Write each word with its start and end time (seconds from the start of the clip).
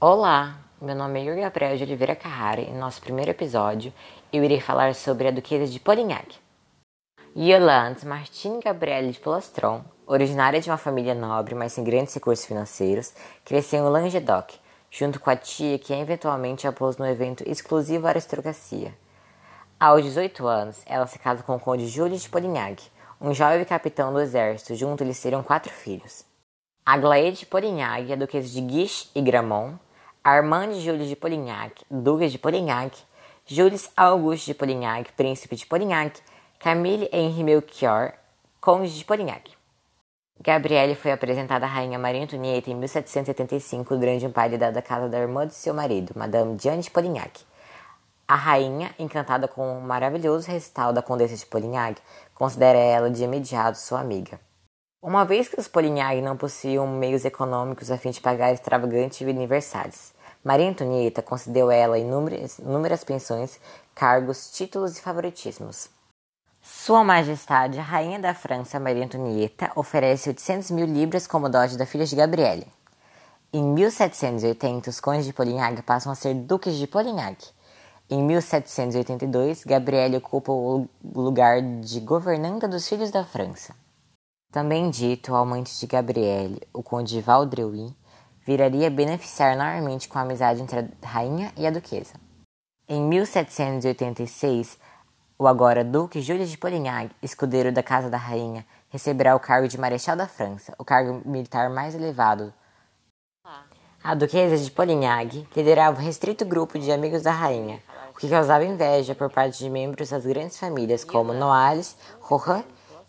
Olá, 0.00 0.60
meu 0.80 0.94
nome 0.94 1.18
é 1.18 1.24
Yuri 1.24 1.40
Gabriel 1.40 1.76
de 1.76 1.82
Oliveira 1.82 2.14
Carrara 2.14 2.60
e 2.60 2.70
no 2.70 2.78
nosso 2.78 3.00
primeiro 3.00 3.32
episódio 3.32 3.92
eu 4.32 4.44
irei 4.44 4.60
falar 4.60 4.94
sobre 4.94 5.26
a 5.26 5.32
Duquesa 5.32 5.66
de 5.66 5.80
Polignac. 5.80 6.36
Yolande 7.36 8.06
Martine 8.06 8.60
Gabrielle 8.60 9.10
de 9.10 9.18
Polastron, 9.18 9.82
originária 10.06 10.60
de 10.60 10.70
uma 10.70 10.76
família 10.76 11.16
nobre, 11.16 11.56
mas 11.56 11.72
sem 11.72 11.82
grandes 11.82 12.14
recursos 12.14 12.46
financeiros, 12.46 13.12
cresceu 13.44 13.84
em 13.84 13.90
Languedoc, 13.90 14.54
junto 14.88 15.18
com 15.18 15.30
a 15.30 15.36
tia 15.36 15.80
que 15.80 15.92
eventualmente 15.92 16.68
a 16.68 16.70
pôs 16.70 16.96
no 16.96 17.04
evento 17.04 17.42
exclusivo 17.44 18.06
aristocracia. 18.06 18.94
Aos 19.80 20.04
18 20.04 20.46
anos, 20.46 20.80
ela 20.86 21.08
se 21.08 21.18
casa 21.18 21.42
com 21.42 21.56
o 21.56 21.60
conde 21.60 21.88
Júlio 21.88 22.16
de 22.16 22.28
Polignac, 22.28 22.84
um 23.20 23.34
jovem 23.34 23.64
capitão 23.64 24.12
do 24.12 24.20
exército, 24.20 24.76
junto 24.76 25.02
lhes 25.02 25.18
seriam 25.18 25.42
quatro 25.42 25.72
filhos. 25.72 26.24
Aglaé 26.86 27.32
de 27.32 27.44
Polignac, 27.44 28.12
a 28.12 28.16
duquesa 28.16 28.48
de 28.48 28.60
Guiche 28.60 29.08
e 29.12 29.20
Gramont, 29.20 29.76
Armand 30.22 30.74
Júlio 30.74 31.06
de 31.06 31.16
Polignac, 31.16 31.84
duque 31.90 32.28
de 32.28 32.38
Polignac, 32.38 32.96
Jules 33.46 33.90
Auguste 33.96 34.46
de 34.46 34.54
Polignac, 34.54 35.12
príncipe 35.12 35.56
de 35.56 35.64
Polignac, 35.64 36.20
Camille 36.58 37.08
Henri 37.12 37.44
Melchior, 37.44 38.12
conde 38.60 38.96
de 38.96 39.04
Polignac. 39.04 39.50
Gabrielle 40.40 40.94
foi 40.94 41.12
apresentada 41.12 41.66
à 41.66 41.68
rainha 41.68 41.98
Maria 41.98 42.22
Antonieta 42.22 42.70
em 42.70 42.74
1775 42.74 43.96
durante 43.96 44.26
um 44.26 44.30
baile 44.30 44.58
da 44.58 44.82
casa 44.82 45.08
da 45.08 45.18
irmã 45.18 45.46
de 45.46 45.54
seu 45.54 45.72
marido, 45.72 46.12
Madame 46.16 46.56
Diane 46.56 46.82
de 46.82 46.90
Polignac. 46.90 47.40
A 48.26 48.34
rainha, 48.34 48.94
encantada 48.98 49.48
com 49.48 49.78
o 49.78 49.80
maravilhoso 49.80 50.50
recital 50.50 50.92
da 50.92 51.00
Condessa 51.00 51.34
de 51.34 51.46
Polignac, 51.46 52.00
considera 52.34 52.78
ela 52.78 53.10
de 53.10 53.24
imediato 53.24 53.78
sua 53.78 54.00
amiga. 54.00 54.38
Uma 55.00 55.24
vez 55.24 55.46
que 55.46 55.60
os 55.60 55.68
Polignac 55.68 56.20
não 56.20 56.36
possuíam 56.36 56.84
meios 56.84 57.24
econômicos 57.24 57.88
a 57.88 57.96
fim 57.96 58.10
de 58.10 58.20
pagar 58.20 58.52
extravagantes 58.52 59.22
aniversários, 59.22 60.12
Maria 60.42 60.68
Antonieta 60.68 61.22
concedeu 61.22 61.70
a 61.70 61.74
ela 61.74 62.00
inúmeras, 62.00 62.58
inúmeras 62.58 63.04
pensões, 63.04 63.60
cargos, 63.94 64.50
títulos 64.50 64.98
e 64.98 65.00
favoritismos. 65.00 65.88
Sua 66.60 67.04
Majestade, 67.04 67.78
a 67.78 67.82
Rainha 67.82 68.18
da 68.18 68.34
França, 68.34 68.80
Maria 68.80 69.04
Antonieta, 69.04 69.70
oferece 69.76 70.30
800 70.30 70.72
mil 70.72 70.86
libras 70.86 71.28
como 71.28 71.48
dote 71.48 71.78
da 71.78 71.86
filha 71.86 72.04
de 72.04 72.16
Gabriele. 72.16 72.66
Em 73.52 73.62
1780, 73.62 74.90
os 74.90 74.98
condes 74.98 75.26
de 75.26 75.32
Polignac 75.32 75.80
passam 75.82 76.10
a 76.10 76.16
ser 76.16 76.34
duques 76.34 76.74
de 76.74 76.88
Polignac. 76.88 77.46
Em 78.10 78.20
1782, 78.20 79.62
Gabriele 79.62 80.16
ocupa 80.16 80.50
o 80.50 80.88
lugar 81.14 81.62
de 81.62 82.00
governanta 82.00 82.66
dos 82.66 82.88
filhos 82.88 83.12
da 83.12 83.24
França. 83.24 83.72
Também 84.50 84.88
dito, 84.88 85.32
o 85.32 85.36
amante 85.36 85.78
de 85.78 85.86
Gabriele, 85.86 86.62
o 86.72 86.82
conde 86.82 87.20
Valdreuil, 87.20 87.94
viraria 88.46 88.90
beneficiar 88.90 89.52
enormemente 89.52 90.08
com 90.08 90.18
a 90.18 90.22
amizade 90.22 90.62
entre 90.62 90.78
a 90.78 91.06
rainha 91.06 91.52
e 91.54 91.66
a 91.66 91.70
duquesa. 91.70 92.14
Em 92.88 93.02
1786, 93.02 94.78
o 95.38 95.46
agora 95.46 95.84
duque 95.84 96.22
Júlio 96.22 96.46
de 96.46 96.56
Polignac, 96.56 97.14
escudeiro 97.22 97.70
da 97.70 97.82
casa 97.82 98.08
da 98.08 98.16
rainha, 98.16 98.64
receberá 98.88 99.36
o 99.36 99.40
cargo 99.40 99.68
de 99.68 99.78
marechal 99.78 100.16
da 100.16 100.26
França, 100.26 100.74
o 100.78 100.84
cargo 100.84 101.20
militar 101.28 101.68
mais 101.68 101.94
elevado. 101.94 102.50
A 104.02 104.14
duquesa 104.14 104.56
de 104.56 104.70
Polignac 104.70 105.46
liderava 105.54 106.00
um 106.00 106.02
restrito 106.02 106.46
grupo 106.46 106.78
de 106.78 106.90
amigos 106.90 107.20
da 107.20 107.32
rainha, 107.32 107.82
o 108.14 108.18
que 108.18 108.30
causava 108.30 108.64
inveja 108.64 109.14
por 109.14 109.30
parte 109.30 109.58
de 109.58 109.68
membros 109.68 110.08
das 110.08 110.24
grandes 110.24 110.58
famílias 110.58 111.04
como 111.04 111.34
Noailles, 111.34 111.98
Rohan 112.18 112.64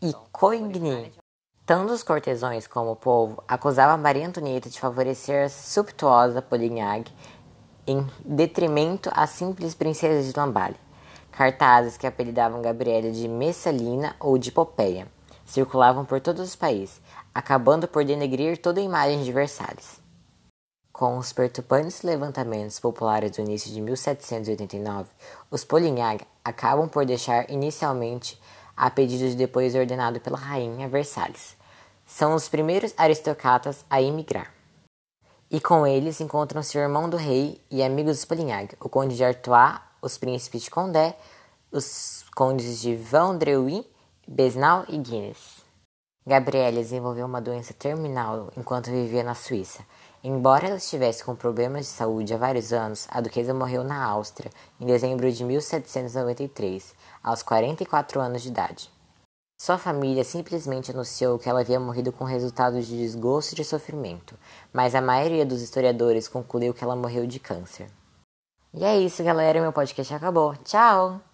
e 0.00 0.14
Coigny. 0.30 1.23
Tanto 1.66 1.94
os 1.94 2.02
cortesões 2.02 2.66
como 2.66 2.90
o 2.90 2.96
povo 2.96 3.42
acusavam 3.48 3.96
Maria 3.96 4.26
Antonieta 4.26 4.68
de 4.68 4.78
favorecer 4.78 5.46
a 5.46 5.48
subtuosa 5.48 6.42
Polignac 6.42 7.10
em 7.86 8.06
detrimento 8.22 9.10
às 9.14 9.30
simples 9.30 9.74
princesas 9.74 10.30
de 10.30 10.38
Lamballe. 10.38 10.76
Cartazes 11.32 11.96
que 11.96 12.06
apelidavam 12.06 12.60
Gabriela 12.60 13.10
de 13.10 13.26
Messalina 13.26 14.14
ou 14.20 14.36
de 14.36 14.52
Popeia 14.52 15.08
circulavam 15.46 16.04
por 16.04 16.20
todos 16.20 16.48
os 16.48 16.54
países, 16.54 17.00
acabando 17.34 17.88
por 17.88 18.04
denegrir 18.04 18.58
toda 18.58 18.78
a 18.78 18.84
imagem 18.84 19.22
de 19.22 19.32
Versalhes. 19.32 20.02
Com 20.92 21.16
os 21.16 21.32
perturbantes 21.32 22.02
levantamentos 22.02 22.78
populares 22.78 23.32
do 23.32 23.40
início 23.40 23.72
de 23.72 23.80
1789, 23.80 25.08
os 25.50 25.64
Polignac 25.64 26.26
acabam 26.44 26.88
por 26.88 27.06
deixar 27.06 27.50
inicialmente, 27.50 28.38
a 28.76 28.90
pedido 28.90 29.28
de 29.28 29.34
depois 29.34 29.74
ordenado 29.74 30.20
pela 30.20 30.38
rainha 30.38 30.88
Versalhes. 30.88 31.56
São 32.06 32.34
os 32.34 32.48
primeiros 32.48 32.92
aristocratas 32.96 33.84
a 33.88 34.00
emigrar. 34.00 34.52
E 35.50 35.60
com 35.60 35.86
eles 35.86 36.20
encontram-se 36.20 36.76
o 36.76 36.80
irmão 36.80 37.08
do 37.08 37.16
rei 37.16 37.60
e 37.70 37.82
amigos 37.82 38.16
dos 38.16 38.24
Polignac, 38.24 38.76
o 38.80 38.88
conde 38.88 39.16
de 39.16 39.24
Artois, 39.24 39.80
os 40.02 40.18
príncipes 40.18 40.62
de 40.62 40.70
Condé, 40.70 41.16
os 41.70 42.24
condes 42.34 42.80
de 42.80 42.94
Vendreuil, 42.94 43.84
Besnal 44.26 44.84
e 44.88 44.98
Guinness. 44.98 45.63
Gabrielle 46.26 46.78
desenvolveu 46.78 47.26
uma 47.26 47.40
doença 47.40 47.74
terminal 47.74 48.50
enquanto 48.56 48.90
vivia 48.90 49.22
na 49.22 49.34
Suíça, 49.34 49.84
Embora 50.26 50.68
ela 50.68 50.78
estivesse 50.78 51.22
com 51.22 51.36
problemas 51.36 51.82
de 51.82 51.92
saúde 51.92 52.32
há 52.32 52.38
vários 52.38 52.72
anos, 52.72 53.06
a 53.10 53.20
duquesa 53.20 53.52
morreu 53.52 53.84
na 53.84 54.02
Áustria 54.02 54.50
em 54.80 54.86
dezembro 54.86 55.30
de 55.30 55.44
1793, 55.44 56.94
aos 57.22 57.42
44 57.42 58.22
anos 58.22 58.40
de 58.40 58.48
idade. 58.48 58.90
Sua 59.60 59.76
família 59.76 60.24
simplesmente 60.24 60.90
anunciou 60.90 61.38
que 61.38 61.46
ela 61.46 61.60
havia 61.60 61.78
morrido 61.78 62.10
com 62.10 62.24
resultados 62.24 62.86
de 62.86 62.96
desgosto 62.96 63.52
e 63.52 63.56
de 63.56 63.64
sofrimento, 63.66 64.34
mas 64.72 64.94
a 64.94 65.02
maioria 65.02 65.44
dos 65.44 65.60
historiadores 65.60 66.26
concluiu 66.26 66.72
que 66.72 66.82
ela 66.82 66.96
morreu 66.96 67.26
de 67.26 67.38
câncer. 67.38 67.86
E 68.72 68.82
é 68.82 68.98
isso, 68.98 69.22
galera. 69.22 69.60
Meu 69.60 69.74
podcast 69.74 70.14
acabou. 70.14 70.56
Tchau! 70.64 71.33